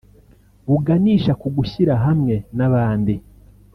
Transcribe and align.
buganisha 0.67 1.31
ku 1.41 1.47
gushyira 1.55 1.93
hamwe 2.05 2.35
n’abandi 2.57 3.13